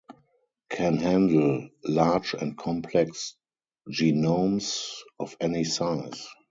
[0.71, 3.35] Can handle large and complex
[3.87, 6.25] genomes of any size.